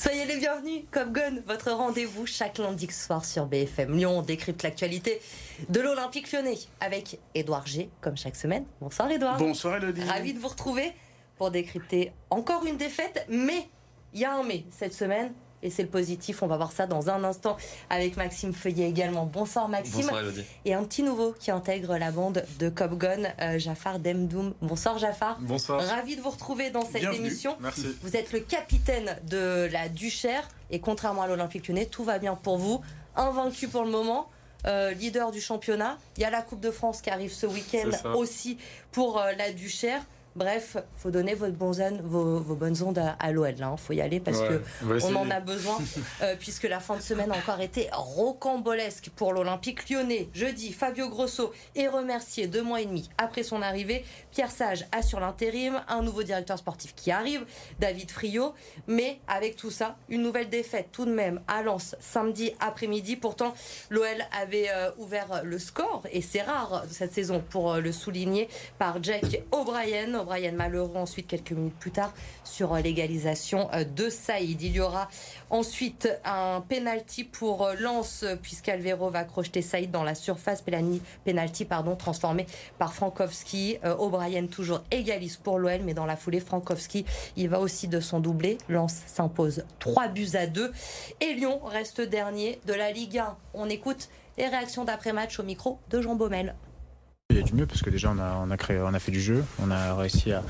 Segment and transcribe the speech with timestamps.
[0.00, 4.18] Soyez les bienvenus, comme Gun, votre rendez-vous chaque lundi soir sur BFM Lyon.
[4.18, 5.20] On décrypte l'actualité
[5.68, 8.64] de l'Olympique lyonnais avec Édouard G, comme chaque semaine.
[8.80, 9.38] Bonsoir Édouard.
[9.38, 10.04] Bonsoir Elodie.
[10.04, 10.92] Ravi de vous retrouver
[11.36, 13.66] pour décrypter encore une défaite, mais
[14.14, 15.32] il y a un mais cette semaine
[15.62, 16.42] et c'est le positif.
[16.42, 17.56] On va voir ça dans un instant
[17.90, 19.26] avec Maxime Feuillet également.
[19.26, 20.02] Bonsoir Maxime.
[20.02, 20.44] Bonsoir Elodie.
[20.64, 24.54] Et un petit nouveau qui intègre la bande de Cop Gun, euh, Jafar Demdoum.
[24.62, 25.38] Bonsoir Jafar.
[25.40, 25.80] Bonsoir.
[25.82, 27.26] Ravi de vous retrouver dans cette Bienvenue.
[27.26, 27.56] émission.
[27.60, 27.86] Merci.
[28.02, 32.34] Vous êtes le capitaine de la Duchère et contrairement à l'Olympique Lyonnais, tout va bien
[32.34, 32.80] pour vous.
[33.16, 34.28] Invaincu pour le moment.
[34.66, 35.98] euh, leader du championnat.
[36.16, 38.58] Il y a la Coupe de France qui arrive ce week-end aussi
[38.90, 40.02] pour euh, la Duchère.
[40.38, 41.56] Bref, faut donner votre
[42.04, 43.54] vos, vos bonnes ondes à, à l'OL.
[43.58, 43.76] Là, hein.
[43.76, 45.78] faut y aller parce Ouais, que on en a besoin,
[46.22, 50.28] euh, puisque la fin de semaine a encore été rocambolesque pour l'Olympique lyonnais.
[50.32, 54.04] Jeudi, Fabio Grosso est remercié deux mois et demi après son arrivée.
[54.30, 57.44] Pierre Sage assure l'intérim, un nouveau directeur sportif qui arrive,
[57.80, 58.54] David Friot.
[58.86, 63.16] Mais avec tout ça, une nouvelle défaite tout de même à Lens samedi après-midi.
[63.16, 63.54] Pourtant,
[63.90, 64.06] l'OL
[64.40, 69.02] avait euh, ouvert le score, et c'est rare cette saison pour euh, le souligner, par
[69.02, 70.24] Jack O'Brien.
[70.28, 72.12] O'Brien malheureux ensuite quelques minutes plus tard
[72.44, 74.60] sur euh, l'égalisation euh, de Saïd.
[74.60, 75.08] Il y aura
[75.48, 80.62] ensuite un penalty pour euh, Lens puisqu'Alvero va crocheter Saïd dans la surface.
[81.24, 82.44] Penalty pardon, transformé
[82.78, 83.78] par Frankowski.
[83.98, 87.06] O'Brien toujours égalise pour l'OL mais dans la foulée Frankowski
[87.36, 88.58] il va aussi de son doublé.
[88.68, 90.70] Lens s'impose 3 buts à 2
[91.20, 93.36] et Lyon reste dernier de la Ligue 1.
[93.54, 96.54] On écoute les réactions d'après-match au micro de Jean Baumel.
[97.30, 98.50] Il y a du mieux parce que déjà on a, on
[98.94, 100.42] a, fait du jeu, on a réussi à,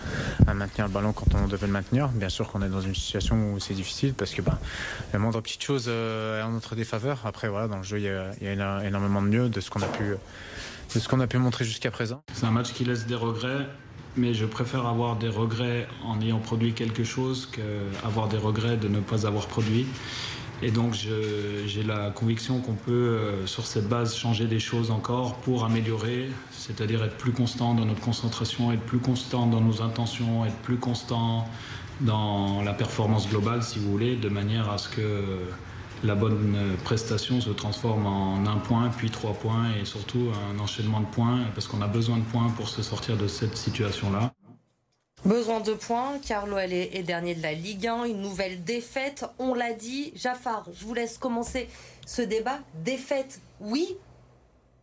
[0.55, 2.07] maintenir le ballon quand on devait le maintenir.
[2.07, 4.57] Bien sûr qu'on est dans une situation où c'est difficile parce que ben,
[5.13, 7.23] la moindre petite chose euh, est en notre défaveur.
[7.25, 9.49] Après voilà, dans le jeu il y a, il y a éno- énormément de mieux
[9.49, 10.05] de ce qu'on a pu,
[10.95, 12.23] de ce qu'on a pu montrer jusqu'à présent.
[12.33, 13.67] C'est un match qui laisse des regrets,
[14.17, 18.87] mais je préfère avoir des regrets en ayant produit quelque chose qu'avoir des regrets de
[18.87, 19.85] ne pas avoir produit.
[20.61, 25.37] Et donc j'ai la conviction qu'on peut, euh, sur cette base, changer des choses encore
[25.37, 30.45] pour améliorer, c'est-à-dire être plus constant dans notre concentration, être plus constant dans nos intentions,
[30.45, 31.47] être plus constant
[32.01, 35.39] dans la performance globale, si vous voulez, de manière à ce que
[36.05, 41.01] la bonne prestation se transforme en un point, puis trois points, et surtout un enchaînement
[41.01, 44.33] de points, parce qu'on a besoin de points pour se sortir de cette situation-là.
[45.25, 48.05] Besoin de points, car l'OL est, dernier de la Ligue 1.
[48.05, 50.13] Une nouvelle défaite, on l'a dit.
[50.15, 51.69] Jafar, je vous laisse commencer
[52.07, 52.61] ce débat.
[52.85, 53.97] Défaite, oui,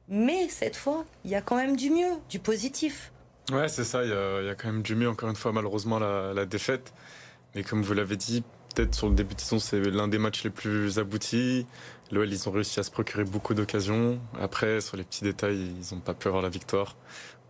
[0.10, 3.12] mais cette fois, il y a quand même du mieux, du positif.
[3.52, 6.46] Ouais, c'est ça, il y, a, quand même du mieux, encore une fois, malheureusement, la,
[6.46, 6.94] défaite.
[7.56, 10.44] Mais comme vous l'avez dit, peut-être sur le début de saison, c'est l'un des matchs
[10.44, 11.66] les plus aboutis.
[12.12, 14.20] L'OL, ils ont réussi à se procurer beaucoup d'occasions.
[14.40, 16.98] Après, sur les petits détails, ils n'ont pas pu avoir la victoire.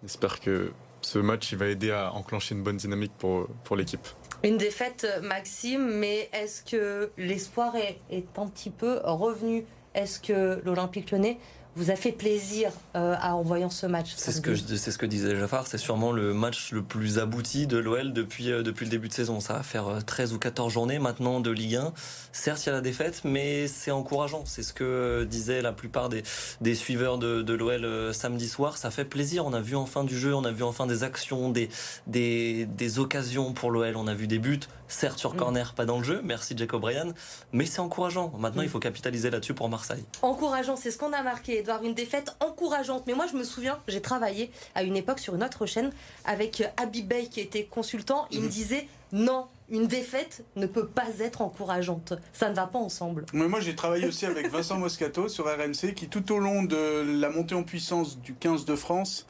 [0.04, 0.72] On espère que
[1.06, 4.08] ce match, il va aider à enclencher une bonne dynamique pour, pour l'équipe.
[4.44, 9.66] Une défaite, Maxime, mais est-ce que l'espoir est, est un petit peu revenu?
[9.94, 11.38] Est-ce que l'Olympique lyonnais
[11.76, 14.92] vous a fait plaisir euh, à- en voyant ce match C'est ce, que je- c'est
[14.92, 18.64] ce que disait Jafar, c'est sûrement le match le plus abouti de l'OL depuis, euh,
[18.64, 19.40] depuis le début de saison.
[19.42, 21.94] Ça va faire euh, 13 ou 14 journées maintenant de Ligue 1.
[22.32, 24.44] Certes, il y a la défaite, mais c'est encourageant.
[24.46, 26.24] C'est ce que euh, disaient la plupart des,
[26.62, 28.78] des suiveurs de, de l'OL euh, samedi soir.
[28.78, 29.46] Ça fait plaisir.
[29.46, 31.70] On a vu enfin du jeu, on a vu enfin des actions, des,
[32.08, 33.96] des, des occasions pour l'OL.
[33.98, 35.38] On a vu des buts, certes sur Mm.
[35.38, 36.22] corner, pas dans le jeu.
[36.24, 37.14] Merci Jacob Bryan.
[37.52, 38.32] Mais c'est encourageant.
[38.40, 38.66] Maintenant, Mm.
[38.66, 40.04] il faut capitaliser là-dessus pour Marseille.
[40.22, 41.84] Encourageant, c'est ce qu'on a marqué, Edouard.
[41.84, 43.04] Une défaite encourageante.
[43.08, 45.92] Mais moi, je me souviens, j'ai travaillé à une époque sur une autre chaîne
[46.24, 48.28] avec euh, Habib Bey qui était consultant.
[48.32, 52.14] Il me disait non, une défaite ne peut pas être encourageante.
[52.34, 53.26] Ça ne va pas ensemble.
[53.34, 57.04] Mais moi, j'ai travaillé aussi avec Vincent Moscato sur RMC, qui tout au long de
[57.20, 59.26] la montée en puissance du 15 de France,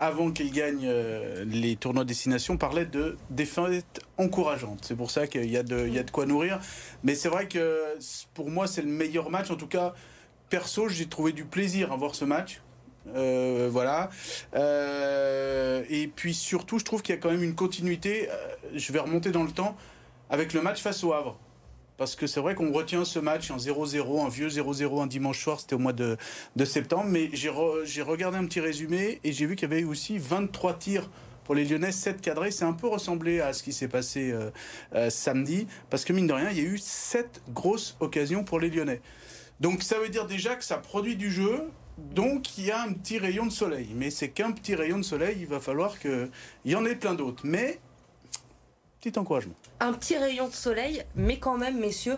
[0.00, 4.80] avant qu'il gagne euh, les tournois destination, parlait de défaites encourageantes.
[4.82, 6.58] C'est pour ça qu'il y, a de- il y a de quoi nourrir.
[7.04, 9.50] Mais c'est vrai que c- pour moi, c'est le meilleur match.
[9.52, 9.94] En tout cas,
[10.52, 12.60] perso, j'ai trouvé du plaisir à voir ce match.
[13.16, 14.10] Euh, voilà.
[14.54, 18.28] Euh, et puis surtout, je trouve qu'il y a quand même une continuité.
[18.28, 18.34] euh,
[18.74, 19.74] je vais remonter dans le temps
[20.28, 21.38] avec le match face au Havre.
[21.96, 25.42] Parce que c'est vrai qu'on retient ce match en 0-0, un vieux 0-0 un dimanche
[25.42, 26.18] soir, c'était au mois de,
[26.66, 27.06] septembre.
[27.08, 29.86] Mais j'ai re- j'ai regardé un petit résumé et j'ai vu qu'il y avait eu
[29.86, 31.08] aussi 23 tirs
[31.44, 32.50] pour les Lyonnais, 7 cadrés.
[32.50, 34.34] C'est un peu ressemblé à ce qui s'est passé
[35.08, 35.66] samedi.
[35.88, 39.00] Parce que mine de rien, il y a eu 7 grosses occasions pour les Lyonnais.
[39.62, 41.70] Donc ça veut dire déjà que ça produit du jeu.
[41.96, 43.90] Donc il y a un petit rayon de soleil.
[43.94, 46.30] Mais c'est qu'un petit rayon de soleil, il va falloir qu'il
[46.64, 47.44] y en ait plein d'autres.
[47.46, 47.78] Mais,
[49.00, 49.54] petit encouragement.
[49.78, 52.16] Un petit rayon de soleil, mais quand même, messieurs,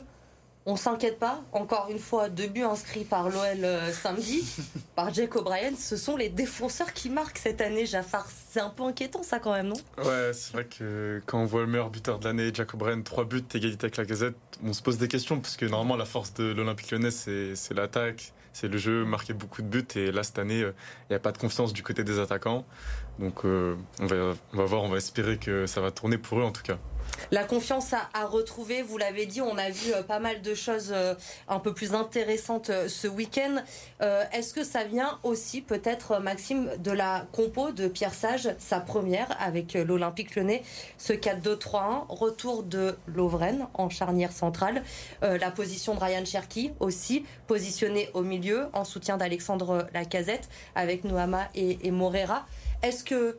[0.66, 1.42] On s'inquiète pas.
[1.52, 4.42] Encore une fois, deux buts inscrits par l'OL euh, samedi,
[4.96, 5.72] par Jake O'Brien.
[5.76, 8.26] Ce sont les défenseurs qui marquent cette année, Jafar.
[8.48, 9.76] C'est un peu inquiétant, ça, quand même, non?
[9.98, 13.24] Ouais, c'est vrai que quand on voit le meilleur buteur de l'année, Jake O'Brien, trois
[13.24, 16.32] buts, égalité avec la gazette, on se pose des questions, parce que normalement, la force
[16.32, 19.86] de l'Olympique lyonnais, c'est l'attaque, c'est le jeu, marquer beaucoup de buts.
[19.96, 20.72] Et là, cette année, il
[21.10, 22.64] n'y a pas de confiance du côté des attaquants.
[23.18, 26.44] Donc, on, va, on va voir, on va espérer que ça va tourner pour eux,
[26.44, 26.78] en tout cas.
[27.30, 30.92] La confiance à, retrouver, vous l'avez dit, on a vu euh, pas mal de choses
[30.92, 31.14] euh,
[31.48, 33.56] un peu plus intéressantes euh, ce week-end.
[34.32, 39.34] Est-ce que ça vient aussi peut-être, Maxime, de la compo de Pierre Sage, sa première
[39.40, 40.62] avec l'Olympique lyonnais,
[40.98, 44.82] ce 4-2-3-1, retour de Lovren en charnière centrale,
[45.22, 51.48] la position de Ryan Cherky aussi, positionné au milieu en soutien d'Alexandre Lacazette avec Noama
[51.54, 52.44] et, et Morera.
[52.82, 53.38] Est-ce que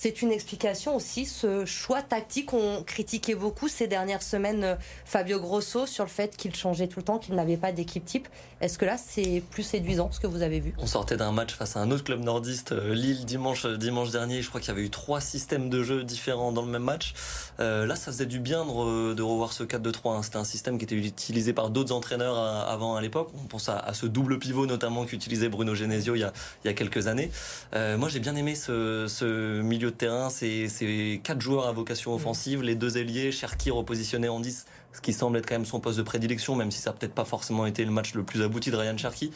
[0.00, 2.54] c'est une explication aussi, ce choix tactique.
[2.54, 4.74] On critiquait beaucoup ces dernières semaines euh,
[5.04, 8.28] Fabio Grosso sur le fait qu'il changeait tout le temps, qu'il n'avait pas d'équipe type.
[8.60, 10.72] Est-ce que là, c'est plus séduisant ce que vous avez vu?
[10.78, 14.12] On sortait d'un match face à un autre club nordiste, euh, Lille, dimanche, euh, dimanche
[14.12, 14.40] dernier.
[14.40, 17.14] Je crois qu'il y avait eu trois systèmes de jeu différents dans le même match.
[17.58, 20.16] là, ça faisait du bien de, revoir ce 4-2-3.
[20.18, 20.22] Hein.
[20.22, 23.30] C'était un système qui était utilisé par d'autres entraîneurs avant à l'époque.
[23.34, 27.32] On pense à, ce double pivot notamment qu'utilisait Bruno Genesio il y a, quelques années.
[27.74, 32.74] moi, j'ai bien aimé ce milieu de terrain, c'est quatre joueurs à vocation offensive, les
[32.74, 36.02] deux ailiers, Cherki repositionné en 10, ce qui semble être quand même son poste de
[36.02, 38.76] prédilection, même si ça n'a peut-être pas forcément été le match le plus abouti de
[38.76, 39.30] Ryan Cherki.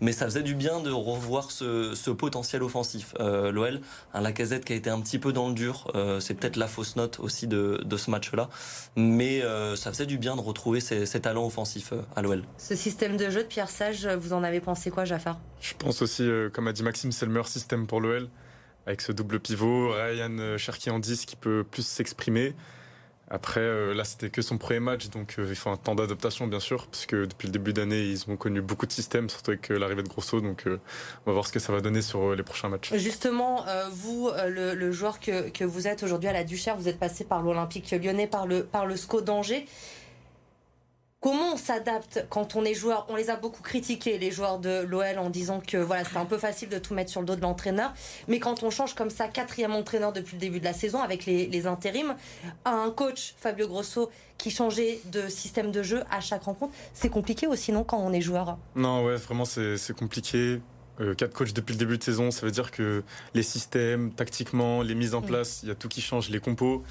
[0.00, 3.14] Mais ça faisait du bien de revoir ce, potentiel offensif.
[3.20, 3.80] Euh, L'OL,
[4.14, 6.68] un Lacazette qui a été un petit peu dans le dur, euh, c'est peut-être la
[6.68, 8.48] fausse note aussi de, ce match-là.
[8.96, 12.44] Mais euh, ça faisait du bien de retrouver ces, talents offensifs à l'OL.
[12.58, 15.40] Ce système de jeu de Pierre Sage, vous en avez pensé quoi, Jafar?
[15.60, 18.28] Je pense aussi, comme a dit Maxime, c'est le meilleur système pour l'OL
[18.88, 22.54] avec ce double pivot, Ryan euh, Cherki en 10 qui peut plus s'exprimer.
[23.30, 26.46] Après, euh, là, c'était que son premier match, donc euh, il faut un temps d'adaptation,
[26.46, 29.68] bien sûr, puisque depuis le début d'année, ils ont connu beaucoup de systèmes, surtout avec
[29.68, 30.40] l'arrivée de Grosso.
[30.40, 30.70] Donc, on
[31.26, 32.94] va voir ce que ça va donner sur les prochains matchs.
[32.94, 37.42] Justement, vous, le, joueur que, vous êtes aujourd'hui à la Duchère, vous êtes passé par
[37.42, 39.66] l'Olympique lyonnais, par le, par le SCO d'Angers.
[41.20, 44.82] Comment on s'adapte quand on est joueur On les a beaucoup critiqués, les joueurs de
[44.82, 47.34] l'OL, en disant que voilà, c'est un peu facile de tout mettre sur le dos
[47.34, 47.92] de l'entraîneur.
[48.28, 51.26] Mais quand on change comme ça, quatrième entraîneur depuis le début de la saison, avec
[51.26, 52.14] les, intérims,
[52.64, 57.48] un coach, Fabio Grosso, qui changeait de système de jeu à chaque rencontre, c'est compliqué
[57.48, 58.56] aussi, non, quand on est joueur?
[58.76, 60.60] Non, ouais, vraiment, c'est compliqué.
[61.00, 64.82] Euh, quatre coachs depuis le début de saison, ça veut dire que les systèmes, tactiquement,
[64.82, 65.26] les mises en mm.
[65.26, 66.82] place, il y a tout qui change, les compos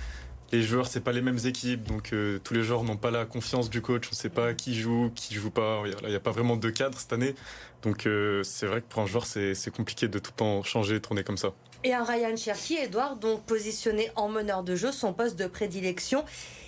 [0.52, 3.26] les joueurs, c'est pas les mêmes équipes, donc euh, tous les joueurs n'ont pas la
[3.26, 4.08] confiance du coach.
[4.12, 5.84] On sait pas qui joue, qui joue pas.
[6.04, 7.36] Il n'y a, pas vraiment de cadre cette année,
[7.82, 11.02] donc euh, c'est vrai que pour un joueur, c'est compliqué de tout le temps changer,
[11.02, 11.50] tourner comme ça.
[11.84, 16.24] Et un Ryan Cherky, Edouard, donc positionné en meneur de jeu, son poste de prédilection,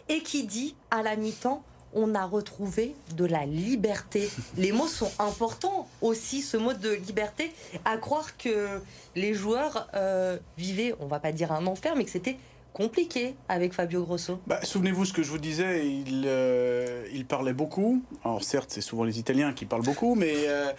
[0.07, 4.29] et qui dit à la mi-temps on a retrouvé de la liberté.
[4.57, 7.51] Les mots sont importants aussi, ce mot de liberté,
[7.85, 8.79] à croire que
[9.15, 12.37] les joueurs euh, vivaient, on va pas dire un enfer, mais que c'était
[12.73, 14.39] compliqué avec Fabio Grosso.
[14.47, 18.03] Bah, souvenez-vous ce que je vous disais, il, euh, il parlait beaucoup.
[18.23, 20.71] Alors certes, c'est souvent les Italiens qui parlent beaucoup, mais euh,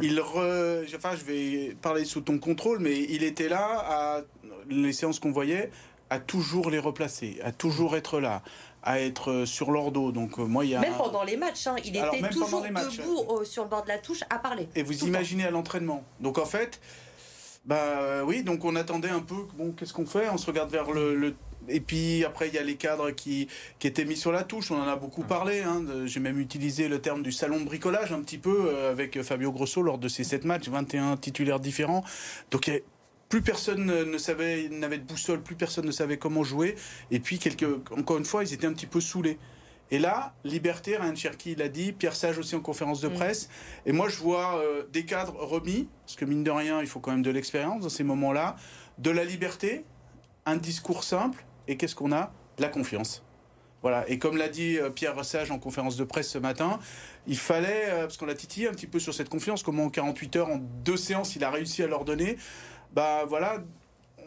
[0.00, 4.20] il enfin, je vais parler sous ton contrôle, mais il était là à
[4.68, 5.70] les séances qu'on voyait,
[6.10, 8.42] à toujours les replacer, à toujours être là,
[8.82, 10.12] à être sur leur dos.
[10.12, 13.44] Donc euh, moi, il y a même pendant les matchs, hein, il était toujours debout
[13.44, 14.68] sur le bord de la touche à parler.
[14.74, 16.04] Et vous imaginez à l'entraînement.
[16.20, 16.80] Donc en fait.
[17.66, 20.28] Bah euh, oui, donc on attendait un peu, bon, qu'est-ce qu'on fait?
[20.28, 21.34] On se regarde vers le,
[21.68, 24.70] Et puis après, il y a les cadres qui, qui étaient mis sur la touche,
[24.70, 25.62] on en a beaucoup parlé.
[25.62, 29.22] Hein, J'ai même utilisé le terme du salon de bricolage un petit peu euh, avec
[29.22, 32.04] Fabio Grosso lors de ces sept matchs, 21 titulaires différents.
[32.50, 32.70] Donc
[33.30, 36.76] plus personne ne savait, n'avait de boussole, plus personne ne savait comment jouer.
[37.10, 39.38] Et puis, quelques, encore une fois, ils étaient un petit peu saoulés.
[39.94, 43.14] Et là, liberté, Ryan Cherky l'a dit, Pierre Sage aussi en conférence de mm.
[43.14, 43.48] presse.
[43.86, 46.98] Et moi, je vois euh, des cadres remis, parce que mine de rien, il faut
[46.98, 48.56] quand même de l'expérience dans ces moments-là,
[48.98, 49.84] de la liberté,
[50.46, 52.32] un discours simple, et qu'est-ce qu'on a?
[52.58, 53.22] La confiance.
[53.82, 54.04] Voilà.
[54.08, 56.80] Et comme l'a dit euh, Pierre Sage en conférence de presse ce matin,
[57.28, 59.90] il fallait, euh, parce qu'on l'a titillé un petit peu sur cette confiance, comment en
[59.90, 62.36] 48 heures, en deux séances, il a réussi à leur donner.
[62.92, 63.58] Bah voilà,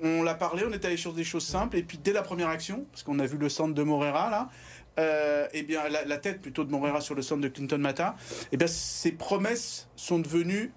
[0.01, 2.49] on l'a parlé, on est allé sur des choses simples, et puis dès la première
[2.49, 4.49] action, parce qu'on a vu le centre de Morera là,
[4.99, 8.15] euh, eh bien, la, tête plutôt de Morera sur le centre de Clinton Mata,
[8.51, 10.71] eh bien, ces promesses sont devenues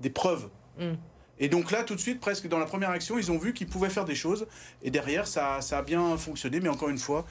[0.00, 0.48] des preuves.
[0.78, 0.92] Mm.
[1.40, 3.66] Et donc là, tout de suite, presque dans la première action, ils ont vu qu'ils
[3.66, 4.46] pouvaient faire des choses.
[4.82, 6.60] Et derrière, ça, ça a bien fonctionné.
[6.60, 7.24] Mais encore une fois,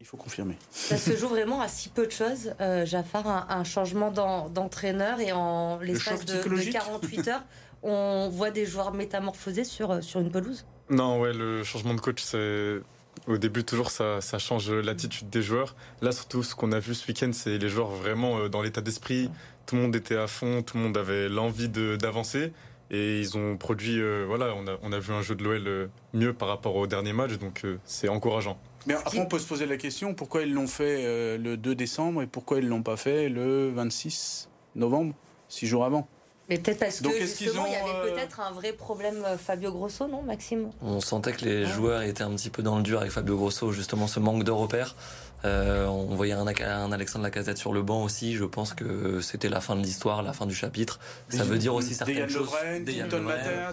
[0.00, 0.56] il faut confirmer.
[0.70, 5.32] Ça se joue vraiment à si peu de choses, euh, Jafar, un, changement d'entraîneur et
[5.32, 7.44] en l'espace de, de, 48 heures,
[7.82, 10.66] on voit des joueurs métamorphosés sur, sur une pelouse?
[10.90, 12.80] Non, ouais, le changement de coach, c'est
[13.28, 15.76] Au début, toujours, ça, ça change l'attitude des joueurs.
[16.00, 18.80] Là, surtout, ce qu'on a vu ce week-end, c'est les joueurs vraiment euh, dans l'état
[18.80, 19.30] d'esprit.
[19.66, 22.52] Tout le monde était à fond, tout le monde avait l'envie d'avancer.
[22.90, 25.66] Et ils ont produit, euh, voilà, on a, on a vu un jeu de l'OL
[25.66, 28.58] euh, mieux par rapport au dernier match, donc c'est encourageant.
[28.86, 32.22] Mais après, on peut se poser la question pourquoi ils l'ont fait le 2 décembre
[32.22, 35.14] et pourquoi ils ne l'ont pas fait le 26 novembre,
[35.48, 36.08] six jours avant?
[36.48, 39.70] Mais peut-être parce que justement, il y avait euh, peut-être un vrai problème euh, Fabio
[39.70, 40.70] Grosso, non, Maxime?
[40.82, 43.72] On sentait que les joueurs étaient un petit peu dans le dur avec Fabio Grosso,
[43.72, 44.96] justement ce manque de repères.
[45.44, 48.34] Euh, on voyait un, un, Alexandre Lacazette sur le banc aussi.
[48.34, 51.00] Je pense que c'était la fin de l'histoire, la fin du chapitre.
[51.28, 52.50] Ça veut dire aussi certaines choses.
[52.84, 53.08] Des Yann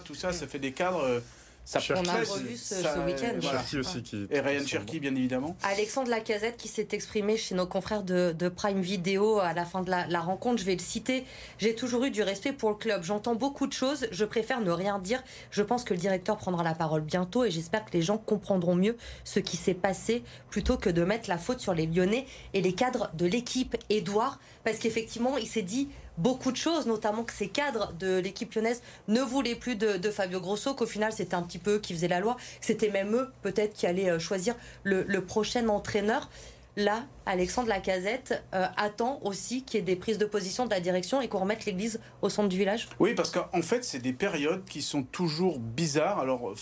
[0.05, 1.21] tout ça, ça fait des cadres
[1.69, 4.25] ça on a revu ce, week-end.
[4.31, 5.55] Et Ryan Cherky, bien évidemment.
[5.61, 9.91] Alexandre Lacazette qui s'est exprimé chez nos confrères de, Prime Video à la fin de
[9.91, 10.59] la, rencontre.
[10.59, 11.25] Je vais le citer.
[11.59, 13.03] J'ai toujours eu du respect pour le club.
[13.03, 14.07] J'entends beaucoup de choses.
[14.11, 15.21] Je préfère ne rien dire.
[15.51, 18.73] Je pense que le directeur prendra la parole bientôt et j'espère que les gens comprendront
[18.73, 22.61] mieux ce qui s'est passé plutôt que de mettre la faute sur les Lyonnais et
[22.61, 23.77] les cadres de l'équipe.
[23.91, 25.87] Edouard, parce qu'effectivement, il s'est dit
[26.19, 30.39] beaucoup de choses, notamment que ces cadres de l'équipe lyonnaise ne voulaient plus de, Fabio
[30.39, 33.15] Grosso, qu'au final c'était un petit peu eux qui faisaient la loi, que c'était même
[33.15, 36.29] eux peut-être qui allaient euh, choisir le, prochain entraîneur.
[36.75, 40.79] Là, Alexandre Lacazette euh, attend aussi qu'il y ait des prises de position de la
[40.79, 44.13] direction et qu'on remette l'église au centre du village Oui, parce qu'en fait, c'est des
[44.13, 46.19] périodes qui sont toujours bizarres.
[46.19, 46.53] Alors,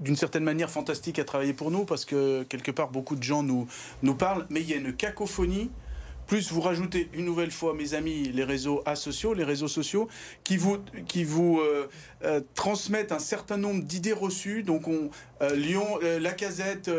[0.00, 3.42] d'une certaine manière, fantastiques à travailler pour nous, parce que quelque part, beaucoup de gens
[3.42, 5.70] nous parlent, mais il y a une cacophonie
[6.26, 10.08] plus vous rajoutez une nouvelle fois, mes amis, les réseaux asociaux, les réseaux sociaux,
[10.44, 11.88] qui vous, qui vous euh,
[12.24, 14.62] euh, transmettent un certain nombre d'idées reçues.
[14.62, 15.10] Donc, on,
[15.42, 16.90] euh, Lyon, Lacazette,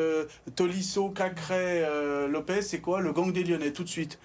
[0.56, 1.86] Tolisso, Cacré,
[2.30, 3.02] Lopez, c'est quoi?
[3.02, 4.20] Le gang des Lyonnais, tout de suite.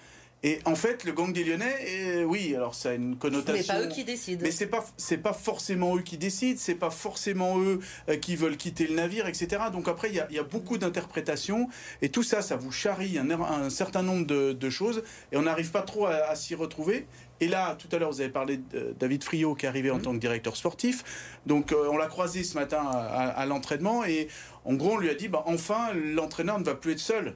[0.44, 3.74] Et en fait, le gang des Lyonnais, oui, alors ça a une connotation.
[3.74, 4.42] Mais pas eux qui décident.
[4.42, 8.34] Mais c'est pas c'est pas forcément eux qui décident, c'est pas forcément eux euh, qui
[8.34, 9.64] veulent quitter le navire, etc.
[9.72, 11.68] Donc après, il y a, beaucoup d'interprétations
[12.02, 15.70] et tout ça, ça vous charrie un, un certain nombre de, choses et on n'arrive
[15.70, 17.06] pas trop à, s'y retrouver.
[17.40, 19.98] Et là, tout à l'heure, vous avez parlé de David Friot qui est arrivé en
[19.98, 20.02] mmh.
[20.02, 21.38] tant que directeur sportif.
[21.46, 24.28] Donc, euh, on l'a croisé ce matin à, l'entraînement et
[24.64, 27.34] en gros, on lui a dit, bah, enfin, l'entraîneur ne va plus être seul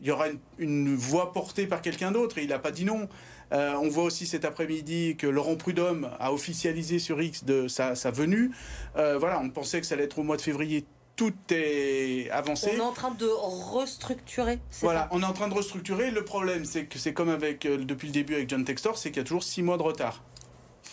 [0.00, 0.26] il y aura
[0.58, 3.08] une, voix portée par quelqu'un d'autre et il n'a pas dit non.
[3.52, 7.94] Euh, on voit aussi cet après-midi que Laurent Prudhomme a officialisé sur X de sa,
[8.10, 8.52] venue.
[8.96, 10.84] Euh, voilà, on pensait que ça allait être au mois de février.
[11.16, 12.70] Tout est avancé.
[12.74, 14.58] On est en train de restructurer.
[14.80, 16.10] Voilà, on est en train de restructurer.
[16.10, 19.10] Le problème, c'est que c'est comme avec euh, depuis le début avec John Textor, c'est
[19.10, 20.22] qu'il y a toujours six mois de retard.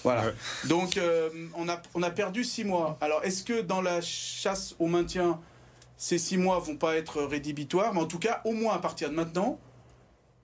[0.03, 0.31] Voilà.
[0.65, 0.99] Donc
[1.55, 2.97] on, a, on a perdu six mois.
[3.01, 5.39] Alors est-ce que dans la chasse au maintien,
[5.97, 9.09] ces six mois vont pas être rédhibitoires, mais en tout cas, au moins à partir
[9.09, 9.59] de maintenant,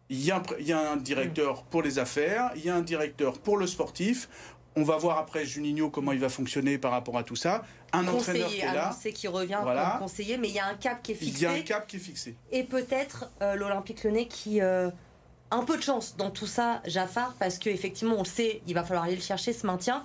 [0.10, 3.65] il y, a un, directeur pour les affaires, il y a un directeur pour le
[3.65, 4.29] sportif.
[4.75, 7.63] On va voir après Juninho comment il va fonctionner par rapport à tout ça.
[7.93, 8.95] Un entraîneur qui est là.
[9.00, 11.38] c'est qui revient comme conseiller, mais il y a un cap qui est fixé.
[11.38, 12.36] Il y a un cap qui est fixé.
[12.51, 14.89] Et peut-être euh, l'Olympique Lyonnais qui euh,
[15.51, 18.83] un peu de chance dans tout ça, Jafar, parce qu'effectivement, on le sait, il va
[18.83, 20.03] falloir aller le chercher, ce maintien.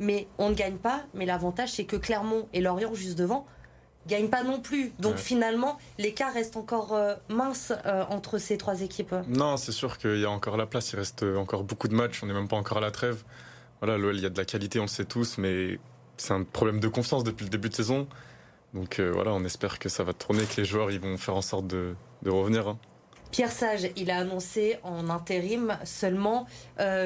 [0.00, 1.04] Mais on ne gagne pas.
[1.14, 3.46] Mais l'avantage, c'est que Clermont et Lorient, juste devant,
[4.08, 4.92] gagne pas non plus.
[4.98, 9.14] Donc finalement, l'écart reste encore euh, mince euh, entre ces trois équipes.
[9.28, 10.92] Non, c'est sûr qu'il y a encore la place.
[10.92, 12.22] Il reste encore beaucoup de matchs.
[12.22, 13.22] On n'est même pas encore à la trêve.
[13.80, 15.78] Voilà, l'OL, il y a de la qualité, on le sait tous, mais
[16.16, 18.08] c'est un problème de confiance depuis le début de saison.
[18.74, 21.36] Donc euh, voilà, on espère que ça va tourner, que les joueurs ils vont faire
[21.36, 21.94] en sorte de,
[22.26, 22.66] revenir.
[22.66, 22.78] Hein.
[23.30, 26.46] Pierre Sage, il a annoncé en intérim seulement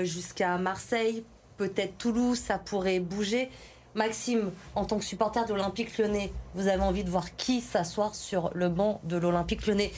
[0.04, 1.24] jusqu'à Marseille,
[1.58, 3.50] peut-être Toulouse, ça pourrait bouger.
[3.94, 8.14] Maxime, en tant que supporter de l'Olympique lyonnais, vous avez envie de voir qui s'asseoir
[8.14, 9.92] sur le banc de l'Olympique lyonnais?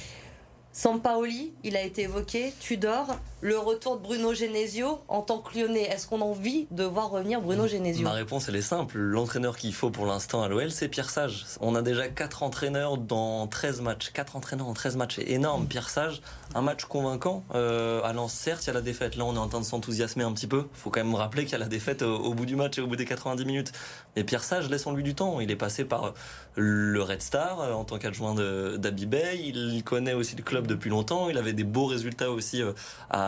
[0.72, 5.82] Sampaoli, il a été évoqué, Tudor, le retour de Bruno Genesio en tant que lyonnais.
[5.82, 8.02] Est-ce qu'on a envie de voir revenir Bruno Genesio?
[8.02, 8.96] Ma réponse, elle est simple.
[8.96, 11.44] L'entraîneur qu'il faut pour l'instant à l'OL, c'est Pierre Sage.
[11.60, 14.12] On a déjà 4 entraîneurs dans 13 matchs.
[14.14, 15.66] 4 entraîneurs en 13 matchs, énorme.
[15.66, 16.22] Pierre Sage,
[16.54, 17.44] un match convaincant.
[17.54, 19.14] Euh, alors certes, il y a la défaite.
[19.16, 20.64] Là, on est en train de s'enthousiasmer un petit peu.
[20.72, 22.86] Faut quand même rappeler qu'il y a la défaite au, bout du match et au
[22.86, 23.72] bout des 90 minutes.
[24.16, 25.38] Mais Pierre Sage, laissons-lui du temps.
[25.40, 26.14] Il est passé par
[26.54, 29.38] le Red Star euh, en tant qu'adjoint d'Abibay.
[29.38, 31.28] Il connaît aussi le club depuis longtemps.
[31.28, 32.72] Il avait des beaux résultats aussi euh,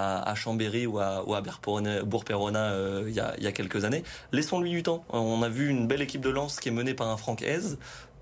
[0.07, 4.03] à, Chambéry ou à, ou à Bourg-Perona euh, il, y a, quelques années.
[4.33, 5.05] Laissons-lui du temps.
[5.11, 7.77] On a vu une belle équipe de lance qui est menée par un Franck Hez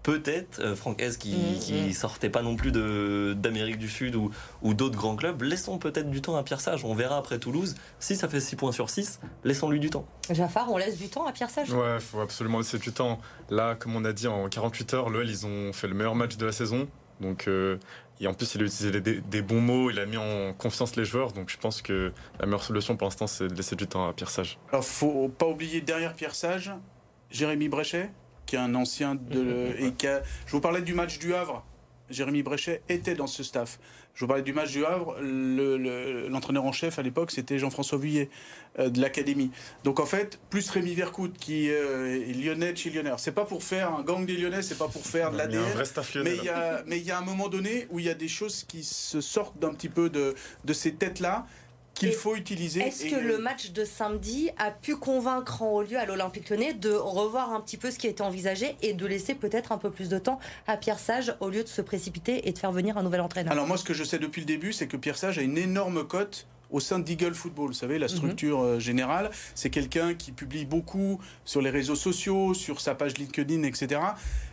[0.05, 1.93] peut-être euh, Franck Hez qui, mm, mm.
[1.93, 4.31] sortait pas non plus d'Amérique du Sud ou,
[4.62, 5.43] ou d'autres grands clubs.
[5.43, 6.85] Laissons peut-être du temps à Pierre Sage.
[6.85, 7.75] On verra après Toulouse.
[7.99, 10.07] Si ça fait 6 points sur 6, laissons-lui du temps.
[10.31, 13.19] Jafar, on laisse du temps à Pierre Sage Ouais, faut absolument laisser du temps.
[13.50, 16.37] Là, comme on a dit, en 48 heures, l'OL, ils ont fait le meilleur match
[16.37, 16.87] de la saison.
[17.21, 17.79] Donc, euh,
[18.21, 21.04] et en plus, il a utilisé des, bons mots, il a mis en confiance les
[21.04, 21.33] joueurs.
[21.33, 24.12] Donc, je pense que la meilleure solution pour l'instant, c'est de laisser du temps à
[24.12, 24.59] Pierre Sage.
[24.71, 26.73] Alors, faut pas oublier derrière Pierre Sage,
[27.30, 28.11] Jérémy Bréchet
[28.47, 29.75] qui est un ancien de.
[29.78, 29.94] Et
[30.47, 31.64] je vous parlais du match du Havre.
[32.11, 33.78] Jérémy Bréchet était dans ce staff.
[34.14, 38.30] Je vous parlais du match du Havre, l'entraîneur en chef à l'époque, c'était Jean-François Vuillet
[38.78, 39.50] euh, de l'académie.
[39.83, 43.12] Donc en fait, plus Rémi Vercoute qui euh, est lyonnais chez Lyonnais.
[43.18, 45.62] C'est pas pour faire un gang des Lyonnais, c'est pas pour faire de l'ADN.
[46.25, 48.14] Mais il y a, mais il y a un moment donné où il y a
[48.14, 51.47] des choses qui se sortent d'un petit peu de, de ces têtes-là
[52.04, 52.80] qu'il faut utiliser.
[52.80, 56.75] Est-ce que le match de samedi a pu convaincre en haut lieu à l'Olympique Lyonnais
[56.75, 59.90] de revoir un petit peu ce qui était envisagé et de laisser peut-être un peu
[59.90, 62.99] plus de temps à Pierre Sage au lieu de se précipiter et de faire venir
[62.99, 63.52] un nouvel entraîneur?
[63.52, 65.58] Alors moi ce que je sais depuis le début c'est que Pierre Sage a une
[65.58, 67.68] énorme cote au sein d'Eagle Football.
[67.68, 68.16] Vous savez, la mhm.
[68.16, 73.16] structure euh, générale, c'est quelqu'un qui publie beaucoup sur les réseaux sociaux, sur sa page
[73.16, 74.00] LinkedIn, etc.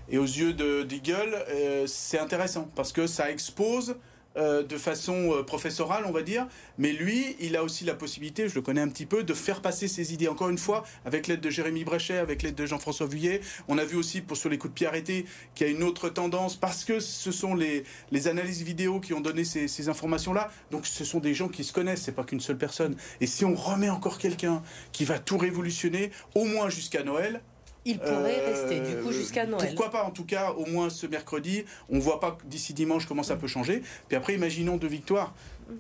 [0.09, 3.95] Et aux yeux d'Eagle, euh, c'est intéressant parce que ça expose
[4.37, 6.47] euh, de façon euh, professorale, on va dire,
[6.77, 9.61] mais lui, il a aussi la possibilité, je le connais un petit peu, de faire
[9.61, 10.29] passer ses idées.
[10.29, 13.83] Encore une fois, avec l'aide de Jérémy Bréchet, avec l'aide de Jean-François Vuillet, on a
[13.83, 16.55] vu aussi pour sur les coups de pied arrêtés qu'il y a une autre tendance
[16.55, 17.83] parce que ce sont les,
[18.27, 20.49] analyses vidéo qui ont donné ces, ces informations-là.
[20.69, 22.95] Donc ce sont des gens qui se connaissent, c'est pas qu'une seule personne.
[23.19, 27.41] Et si on remet encore quelqu'un qui va tout révolutionner, au moins jusqu'à Noël,
[27.85, 29.67] il pourrait euh, rester du coup jusqu'à Noël.
[29.69, 31.65] Pourquoi pas en tout cas au moins ce mercredi.
[31.89, 33.81] On voit pas d'ici dimanche comment ça peut changer.
[34.07, 35.33] Puis après imaginons deux victoires.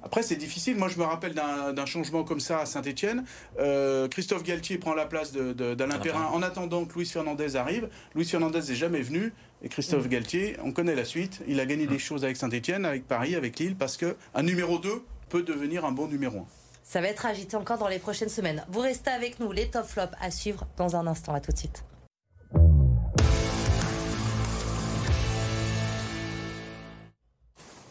[0.03, 0.77] Après c'est difficile.
[0.77, 3.23] Moi je me rappelle d'un changement comme ça à Saint-Etienne.
[3.59, 7.89] Euh, Christophe Galtier prend la place d'Alain Perrin en attendant que Luis Fernandez arrive.
[8.15, 9.33] Luis Fernandez n'est jamais venu.
[9.63, 10.09] Et Christophe mm.
[10.09, 11.41] Galtier, on connaît la suite.
[11.47, 11.99] Il a gagné des mm.
[11.99, 16.07] choses avec Saint-Etienne, avec Paris, avec Lille, parce qu'un numéro 2 peut devenir un bon
[16.07, 16.45] numéro 1.
[16.83, 18.65] Ça va être agité encore dans les prochaines semaines.
[18.69, 21.33] Vous restez avec nous, les top flops à suivre dans un instant.
[21.33, 21.83] À tout de suite.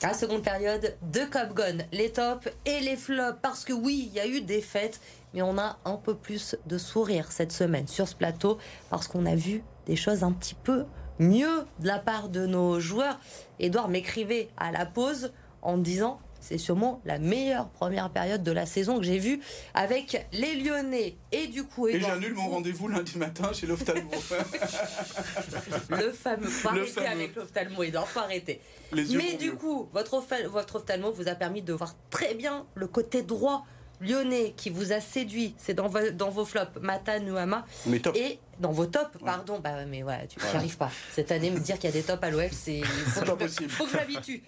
[0.03, 3.39] La seconde période de Cop Gun, les tops et les flops.
[3.43, 4.99] Parce que oui, il y a eu des fêtes,
[5.35, 8.57] mais on a un peu plus de sourire cette semaine sur ce plateau
[8.89, 10.87] parce qu'on a vu des choses un petit peu
[11.19, 13.21] mieux de la part de nos joueurs.
[13.59, 18.67] Edouard m'écrivait à la pause en disant c'est sûrement la meilleure première période de la
[18.67, 19.41] saison que j'ai vue
[19.75, 21.17] avec les Lyonnais.
[21.33, 24.11] Et du coup, et j'annule mon rendez-vous lundi matin chez l'ophtalmo.
[25.91, 26.49] le fameux.
[26.49, 28.61] Faut arrêter avec l'ophtalmo, Edouard, faut arrêter.
[28.93, 33.23] Mais du coup, votre, votre ophtalmo vous a permis de voir très bien le côté
[33.23, 33.65] droit
[34.01, 37.67] lyonnais qui vous a séduit, c'est dans, dans vos flops, Mata, Nuama.
[38.15, 39.61] Et dans vos tops, pardon.
[39.61, 40.91] Bah, mais ouais, tu n'y arrives pas.
[41.13, 42.81] Cette année, me dire qu'il y a des tops à l'OL, c'est.
[43.11, 44.43] Faut, faut que je m'habitue.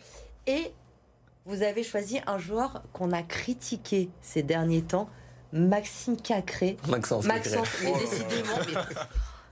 [0.46, 0.72] Et
[1.46, 5.08] vous avez choisi un joueur qu'on a critiqué ces derniers temps,
[5.52, 6.76] Maxime Cacré.
[6.88, 8.56] Maxence, Maxence mais décidément.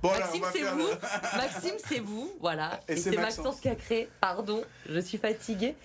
[0.02, 0.88] Maxime, c'est vous.
[1.36, 2.32] Maxime, c'est vous.
[2.40, 2.80] Voilà.
[2.88, 4.08] Et, c'est Maxence Cacré.
[4.20, 5.76] Pardon, je suis fatiguée.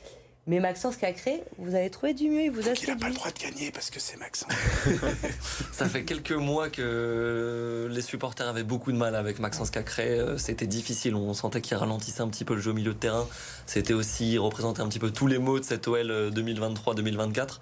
[0.47, 3.15] Mais Maxence Cacré, vous avez trouvé du mieux, il vous a Il n'a pas le
[3.15, 4.51] droit de gagner parce que c'est Maxence.
[5.71, 10.19] Ça fait quelques mois que les supporters avaient beaucoup de mal avec Maxence Cacré.
[10.19, 12.97] Euh, c'était difficile, on sentait qu'il ralentissait un petit peu le jeu au milieu de
[12.99, 13.27] terrain.
[13.65, 17.59] C'était aussi représenter un petit peu tous les mots de cette OL 2023-2024.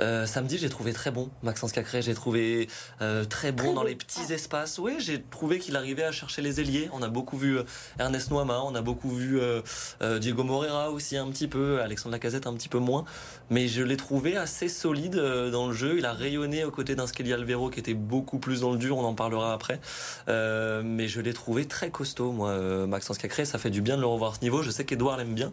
[0.00, 2.02] Euh, samedi, j'ai trouvé très bon Maxence Cacré.
[2.02, 2.66] J'ai trouvé
[3.02, 4.80] euh, très bon dans les petits espaces.
[4.80, 6.90] Oui, j'ai trouvé qu'il arrivait à chercher les ailiers.
[6.92, 7.58] On a beaucoup vu
[8.00, 9.38] Ernest Noama, on a beaucoup vu
[10.18, 13.04] Diego Moreira aussi un petit peu, Alexandre casette un petit peu moins,
[13.50, 15.98] mais je l'ai trouvé assez solide euh, dans le jeu.
[15.98, 18.96] Il a rayonné aux côtés d'un Skelly Alvero qui était beaucoup plus dans le dur,
[18.98, 19.80] on en parlera après.
[20.28, 23.44] Euh, mais je l'ai trouvé très costaud, moi, euh, Maxence Cacré.
[23.44, 24.62] Ça fait du bien de le revoir à ce niveau.
[24.62, 25.52] Je sais qu'Edouard l'aime bien.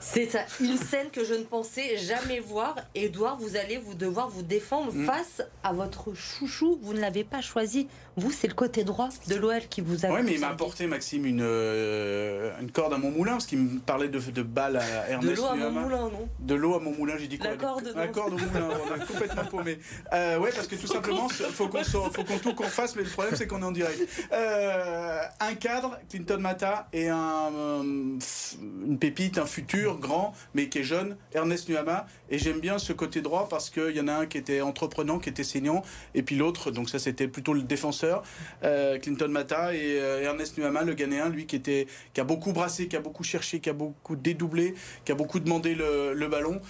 [0.00, 2.76] C'est une scène que je ne pensais jamais voir.
[2.94, 5.06] Edouard, vous allez vous devoir vous défendre mm.
[5.06, 6.78] face à votre chouchou.
[6.82, 7.88] Vous ne l'avez pas choisi.
[8.16, 10.10] Vous, c'est le côté droit de l'OL qui vous a.
[10.10, 13.78] Oui, mais il m'a apporté, Maxime, une, une corde à mon moulin, parce qu'il me
[13.78, 15.30] parlait de, de balles à Ernest.
[15.30, 17.56] De l'eau à mon moulin, non De l'eau à mon moulin, j'ai dit quoi La
[17.56, 19.78] corde, La corde au moulin, on complètement paumé.
[20.12, 23.10] Euh, ouais, parce que tout simplement, faut qu'on faut qu'on tout qu'on fasse, mais le
[23.10, 24.08] problème, c'est qu'on est en direct.
[24.32, 30.84] Euh, un cadre, Clinton Mata, et un, une pépite, un futur grand, mais qui est
[30.84, 32.06] jeune, Ernest Nuama.
[32.30, 35.18] Et j'aime bien ce côté droit parce qu'il y en a un qui était entreprenant,
[35.18, 35.82] qui était saignant,
[36.14, 38.22] et puis l'autre, donc ça c'était plutôt le défenseur,
[38.64, 42.52] euh, Clinton Mata, et euh, Ernest Nuama, le Ghanéen, lui qui, était, qui a beaucoup
[42.52, 44.74] brassé, qui a beaucoup cherché, qui a beaucoup dédoublé,
[45.04, 46.60] qui a beaucoup demandé le, le ballon.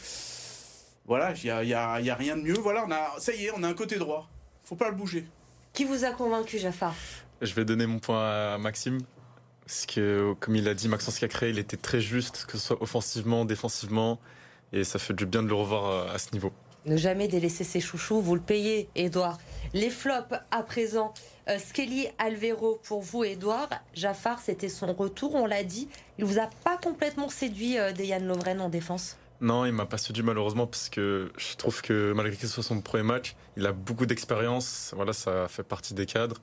[1.06, 2.54] Voilà, il n'y a, y a, y a, rien de mieux.
[2.54, 4.28] Voilà, on a, ça y est, on a un côté droit.
[4.64, 5.26] faut pas le bouger.
[5.72, 6.94] Qui vous a convaincu, Jafar?
[7.40, 9.00] Je vais donner mon point à Maxime.
[9.66, 12.82] Parce que, comme il a dit, Maxence Cacré, il était très juste, que ce soit
[12.82, 14.18] offensivement, défensivement.
[14.72, 16.52] Et ça fait du bien de le revoir euh, à ce niveau.
[16.84, 19.38] Ne jamais délaisser ses chouchous, vous le payez, Edouard.
[19.72, 21.14] Les flops à présent.
[21.48, 23.68] Euh, Skelly Alvero pour vous, Edouard.
[23.94, 25.88] Jafar, c'était son retour, on l'a dit.
[26.18, 29.16] Il vous a pas complètement séduit, euh, Dejan Lovren en défense?
[29.40, 32.62] Non, il m'a pas séduit malheureusement parce que je trouve que malgré que ce soit
[32.62, 34.92] son premier match, il a beaucoup d'expérience.
[34.96, 36.40] Voilà, ça fait partie des cadres.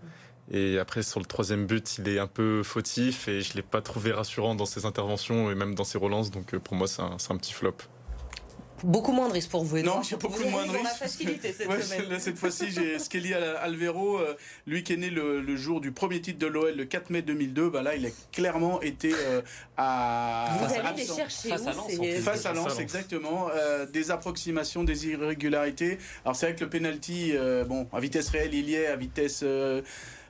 [0.51, 3.61] Et après, sur le troisième but, il est un peu fautif et je ne l'ai
[3.61, 6.31] pas trouvé rassurant dans ses interventions et même dans ses relances.
[6.31, 7.75] Donc pour moi, c'est un petit flop.
[8.83, 9.79] Beaucoup moins de risques pour vous.
[9.79, 10.97] Non, il y a beaucoup moins de risques.
[10.97, 12.19] facilité cette ouais, semaine.
[12.19, 14.35] cette fois-ci, j'ai Skelly Alvero, euh,
[14.67, 17.69] lui qui est né le, jour du premier titre de l'OL, le 4 mai 2002.
[17.69, 19.41] Bah là, il a clairement été euh,
[19.77, 23.49] à vous face, allez les chercher face, à Lens, face à Lens, exactement.
[23.53, 25.97] Euh, des approximations, des irrégularités.
[26.23, 27.33] Alors c'est vrai que le penalty,
[27.67, 29.43] bon, à vitesse réelle, il y est, à vitesse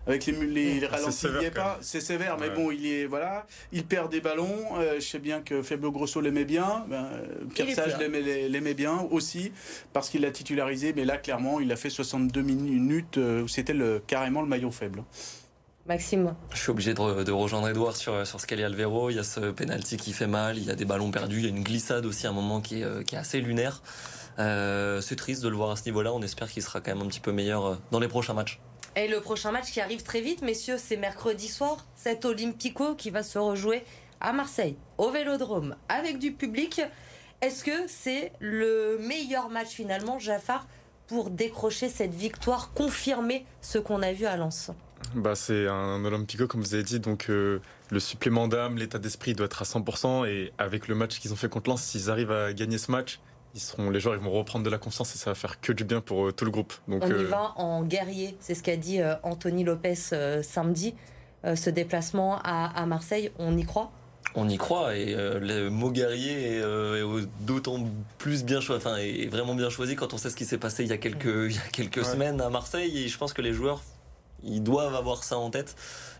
[0.10, 1.78] avec les, les, ralentis, il pas.
[1.82, 4.58] C'est sévère, mais bon, il est voilà, il perd des ballons.
[4.78, 7.10] Euh, je sais bien que Fabio Grosso l'aimait bien, ben,
[7.54, 9.52] Pierre Sage l'aimait bien aussi
[9.94, 10.94] parce qu'il l'a titularisé.
[10.94, 14.72] Mais là, clairement, il a fait 62 minutes euh, où c'était le, carrément le maillon
[14.72, 15.04] faible.
[15.86, 16.36] Maxime.
[16.54, 19.12] Je suis obligé de, rejoindre Edouard sur, sur Scali Alvero.
[19.12, 21.44] Il y a ce penalty qui fait mal, il y a des ballons perdus, il
[21.44, 23.82] y a une glissade aussi à un moment qui est, euh, qui est assez lunaire.
[24.38, 26.14] c'est triste de le voir à ce niveau-là.
[26.14, 28.60] On espère qu'il sera quand même un petit peu meilleur dans les prochains matchs.
[29.00, 33.12] Et le prochain match qui arrive très vite, messieurs, c'est mercredi soir, cet Olympico qui
[33.12, 33.82] va se rejouer
[34.20, 36.82] à Marseille, au Vélodrome, avec du public.
[37.40, 40.68] Est-ce que c'est le meilleur match finalement, Jafar,
[41.08, 44.72] pour décrocher cette victoire, confirmer ce qu'on a vu à Lens?
[45.16, 49.32] Bah, C'est un Olympico, comme vous avez dit, donc euh, le supplément d'âme, l'état d'esprit
[49.34, 50.28] doit être à 100%.
[50.28, 53.22] Et avec le match qu'ils ont fait contre Lens, s'ils arrivent à gagner ce match,
[53.56, 55.72] ils seront, les joueurs ils vont reprendre de la confiance et ça va faire que
[55.72, 56.74] du bien pour euh, tout le groupe.
[56.88, 59.96] Donc, On y euh, va en guerrier, c'est ce qu'a dit euh, Anthony Lopez
[60.44, 60.96] samedi.
[61.44, 63.92] ce déplacement à, Marseille, on y croit?
[64.36, 66.64] On y croit et le mot guerrier est,
[67.42, 67.80] d'autant
[68.20, 70.84] plus bien choisi, enfin est vraiment bien choisi quand on sait ce qui s'est passé
[70.84, 73.42] il y a quelques, il y a quelques semaines à Marseille et je pense que
[73.42, 73.82] les joueurs
[74.44, 75.76] ils doivent avoir ça en tête.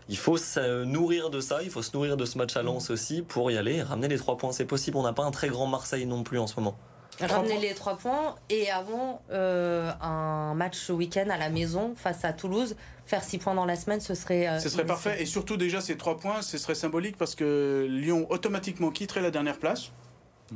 [0.08, 2.90] Il faut se nourrir de ça, il faut se nourrir de ce match à Lens
[2.90, 4.50] aussi pour y aller, ramener les trois points.
[4.50, 6.76] C'est possible, on n'a pas un très grand Marseille non plus en ce moment.
[7.20, 12.24] Ramener les trois points et avant euh, un match ce week-end à la maison face
[12.24, 14.48] à Toulouse, faire six points dans la semaine, ce serait.
[14.48, 15.22] Euh, ce serait parfait.
[15.22, 19.30] Et surtout, déjà, ces trois points, ce serait symbolique parce que Lyon automatiquement quitterait la
[19.30, 19.92] dernière place.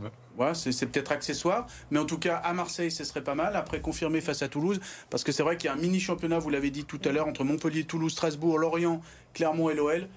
[0.00, 0.10] Ouais.
[0.36, 3.54] Voilà, c'est peut-être accessoire, mais en tout cas à Marseille, ce serait pas mal.
[3.54, 6.40] Après, confirmer face à Toulouse, parce que c'est vrai qu'il y a un mini championnat,
[6.40, 9.00] vous l'avez dit tout à l'heure, entre Montpellier, Toulouse, Strasbourg, Lorient,
[9.34, 10.08] Clermont et l'OL.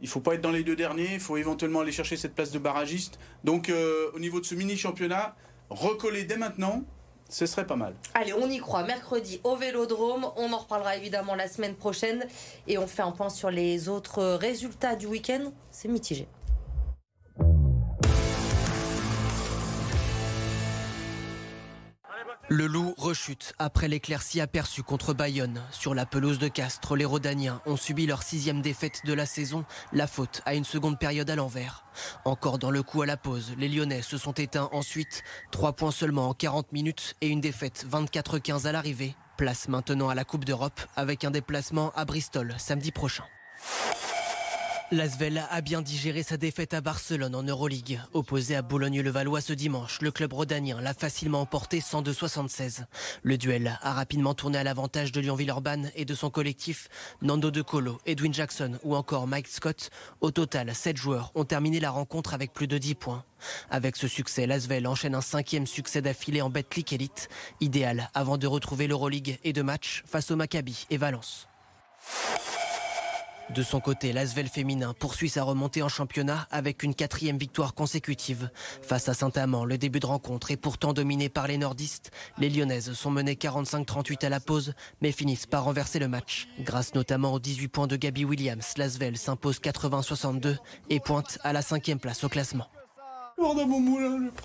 [0.00, 2.50] Il faut pas être dans les deux derniers, il faut éventuellement aller chercher cette place
[2.50, 3.20] de barragiste.
[3.44, 5.36] Donc, euh, au niveau de ce mini championnat,
[5.70, 6.82] recoller dès maintenant,
[7.28, 7.94] ce serait pas mal.
[8.14, 8.82] Allez, on y croit.
[8.84, 10.26] Mercredi au Vélodrome.
[10.36, 12.26] On en reparlera évidemment la semaine prochaine.
[12.66, 15.50] Et on fait un point sur les autres résultats du week-end.
[15.70, 16.28] C'est mitigé.
[22.52, 25.62] Le loup rechute après l'éclaircie aperçue contre Bayonne.
[25.70, 29.64] Sur la pelouse de Castres, les Rodaniens ont subi leur sixième défaite de la saison,
[29.94, 31.86] la faute à une seconde période à l'envers.
[32.26, 35.22] Encore dans le coup à la pause, les Lyonnais se sont éteints ensuite.
[35.50, 39.16] Trois points seulement en 40 minutes et une défaite 24-15 à l'arrivée.
[39.38, 43.24] Place maintenant à la Coupe d'Europe avec un déplacement à Bristol samedi prochain.
[44.92, 47.98] L'Asvel a bien digéré sa défaite à Barcelone en Euroleague.
[48.12, 52.84] Opposé à Boulogne-le-Valois ce dimanche, le club rhodanien l'a facilement emporté 102-76.
[53.22, 56.88] Le duel a rapidement tourné à l'avantage de Lyon-Villeurbanne et de son collectif
[57.22, 59.88] Nando De Colo, Edwin Jackson ou encore Mike Scott.
[60.20, 63.24] Au total, 7 joueurs ont terminé la rencontre avec plus de 10 points.
[63.70, 67.30] Avec ce succès, l'Asvel enchaîne un cinquième succès d'affilée en Betclic Elite,
[67.62, 71.48] idéal avant de retrouver l'Euroleague et de match face au Maccabi et Valence.
[73.54, 78.48] De son côté, l'Asvel féminin poursuit sa remontée en championnat avec une quatrième victoire consécutive.
[78.80, 82.12] Face à Saint-Amand, le début de rencontre est pourtant dominé par les nordistes.
[82.38, 86.48] Les Lyonnaises sont menées 45-38 à la pause, mais finissent par renverser le match.
[86.60, 90.56] Grâce notamment aux 18 points de Gabi Williams, l'Asvel s'impose 80-62
[90.88, 92.68] et pointe à la cinquième place au classement.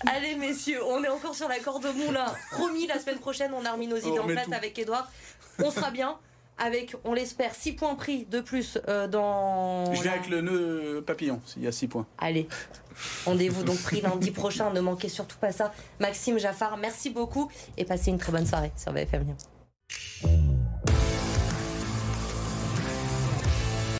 [0.06, 2.26] Allez messieurs, on est encore sur la corde au moulin.
[2.50, 5.10] Promis, la semaine prochaine, on a remis nos idées en place avec Edouard.
[5.60, 6.18] On sera bien
[6.58, 9.92] avec, on l'espère, 6 points pris de plus euh, dans.
[9.94, 12.06] Je viens avec le nœud papillon, s'il y a 6 points.
[12.18, 12.48] Allez,
[13.24, 15.72] rendez-vous donc pris lundi prochain, ne manquez surtout pas ça.
[16.00, 20.57] Maxime Jaffard, merci beaucoup et passez une très bonne soirée sur BFM Lyon.